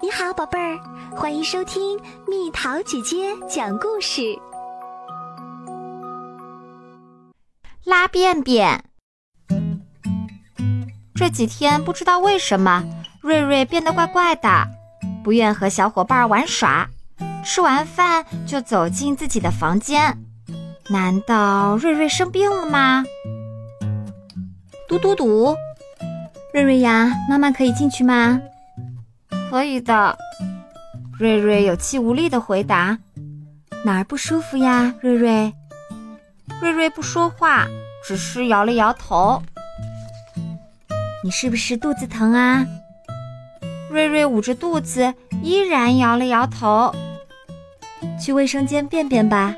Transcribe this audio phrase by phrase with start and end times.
[0.00, 0.78] 你好，宝贝儿，
[1.16, 4.22] 欢迎收听蜜桃姐姐讲故事。
[7.84, 8.84] 拉便便。
[11.16, 12.84] 这几天不知道为什么，
[13.20, 14.48] 瑞瑞变得怪怪的，
[15.24, 16.88] 不愿和小伙伴玩耍，
[17.44, 20.16] 吃完饭就走进自己的房间。
[20.90, 23.04] 难道瑞瑞生病了吗？
[24.88, 25.56] 嘟嘟嘟，
[26.54, 28.40] 瑞瑞呀，妈妈可以进去吗？
[29.50, 30.18] 可以的，
[31.18, 32.98] 瑞瑞有气无力的回答
[33.82, 35.52] ：“哪儿不舒服呀，瑞瑞？”
[36.60, 37.66] 瑞瑞不说话，
[38.04, 39.42] 只是摇了摇头。
[41.24, 42.66] 你是不是肚子疼啊？
[43.90, 46.94] 瑞瑞捂着肚子，依然摇了摇头。
[48.20, 49.54] 去卫生间便便吧，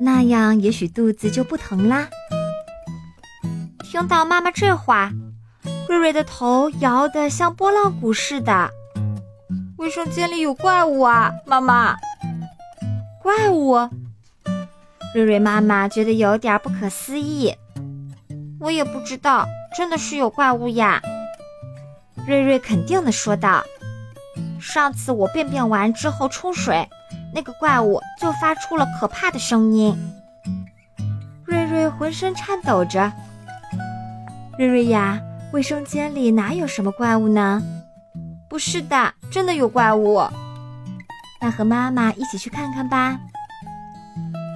[0.00, 2.08] 那样也许肚子就不疼啦。
[3.84, 5.12] 听到妈妈这话，
[5.88, 8.70] 瑞瑞的头摇得像拨浪鼓似的。
[9.88, 11.96] 卫生间里有怪物啊，妈妈！
[13.22, 13.74] 怪物！
[15.14, 17.54] 瑞瑞妈妈觉得有点不可思议。
[18.60, 21.00] 我也不知道，真的是有怪物呀。
[22.26, 23.64] 瑞瑞肯定的说道
[24.60, 26.86] ：“上次我便便完之后冲水，
[27.34, 29.96] 那个怪物就发出了可怕的声音。”
[31.46, 33.10] 瑞瑞浑身颤抖着。
[34.58, 35.18] 瑞瑞呀，
[35.50, 37.62] 卫生间里哪有什么怪物呢？
[38.48, 40.22] 不是的，真的有怪物。
[41.40, 43.18] 那和妈妈一起去看看吧。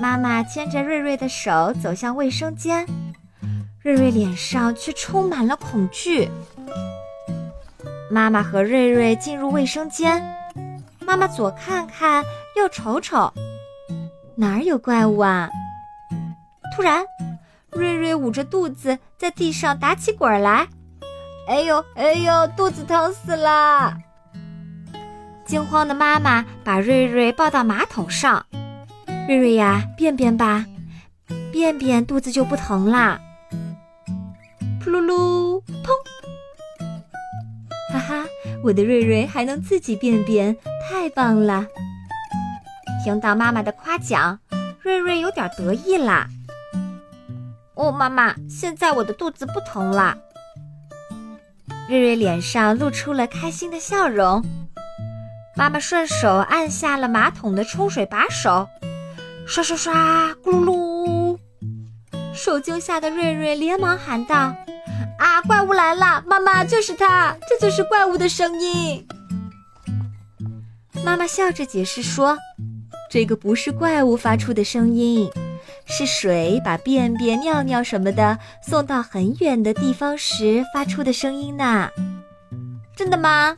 [0.00, 2.86] 妈妈牵着瑞瑞的手走向卫生间，
[3.80, 6.28] 瑞瑞脸上却充满了恐惧。
[8.10, 10.22] 妈妈和瑞瑞进入卫生间，
[11.00, 12.22] 妈妈左看看，
[12.56, 13.32] 右瞅瞅，
[14.36, 15.48] 哪儿有怪物啊？
[16.74, 17.04] 突然，
[17.70, 20.68] 瑞瑞捂着肚子在地上打起滚来。
[21.46, 23.96] 哎呦哎呦，肚子疼死了！
[25.44, 28.44] 惊慌的妈妈把瑞瑞抱到马桶上。
[29.28, 30.66] 瑞瑞呀，便便吧，
[31.52, 33.20] 便便肚子就不疼啦。
[34.82, 35.92] 噗噜噜，砰！
[37.92, 38.24] 哈哈，
[38.64, 40.56] 我的瑞瑞还能自己便便，
[40.88, 41.66] 太棒了！
[43.04, 44.40] 听到妈妈的夸奖，
[44.80, 46.26] 瑞瑞有点得意啦。
[47.74, 50.18] 哦，妈妈，现在我的肚子不疼了。
[51.88, 54.44] 瑞瑞脸上露出了开心的笑容，
[55.54, 58.68] 妈妈顺手按下了马桶的冲水把手，
[59.46, 61.38] 刷刷刷，咕噜噜。
[62.34, 64.52] 受惊吓的瑞瑞连忙喊道
[65.18, 66.24] ：“啊，怪物来了！
[66.26, 69.06] 妈妈，就是它，这就是怪物的声音。”
[71.04, 72.36] 妈妈笑着解释说
[73.08, 75.30] ：“这个不是怪物发出的声音。”
[75.86, 81.88] 是水把便便、尿尿什么的送到很远的地方时发出的声音呢？
[82.94, 83.56] 真的吗？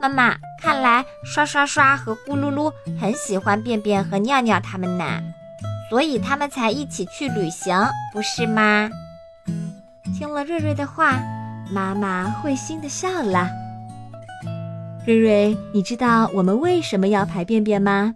[0.00, 5.20] 妈妈，看来刷刷刷和咕噜噜很喜欢便便和尿尿它们呢，
[5.90, 7.76] 所以他们才一起去旅行，
[8.12, 8.88] 不是吗？
[10.18, 11.20] 听了瑞瑞的话，
[11.70, 13.48] 妈妈会心的笑了。
[15.06, 18.14] 瑞瑞，你知道我们为什么要排便便吗？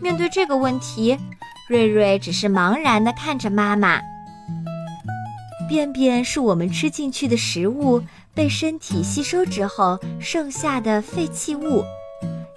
[0.00, 1.18] 面对这个问题，
[1.68, 4.00] 瑞瑞只是茫然地看着妈妈。
[5.68, 11.84] 便便是我们吃进去的食物被身体吸收之后剩下的废弃物。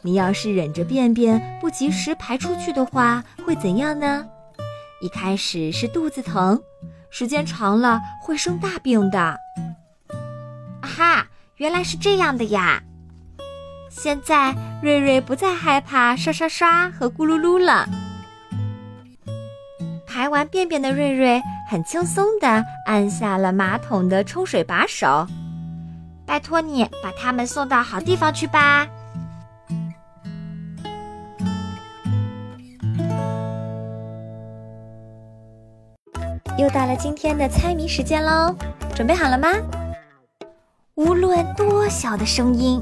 [0.02, 4.26] 你要是忍着便便不及时排出去的话，会怎样呢？
[5.02, 6.62] 一开始是肚子疼，
[7.10, 9.20] 时间长了会生大病的。
[9.20, 9.38] 啊
[10.82, 11.28] 哈，
[11.58, 12.82] 原来是这样的呀！
[13.92, 17.88] 现在瑞瑞不再害怕刷刷刷和咕噜噜了。
[20.08, 25.28] 排完便便的瑞瑞很轻松地按下了马桶的冲水把手。
[26.26, 28.88] 拜托你把它们送到好地方去吧。
[36.58, 38.56] 又到了今天的猜谜时间喽，
[38.96, 39.50] 准备好了吗？
[40.96, 42.82] 无论多小的声音。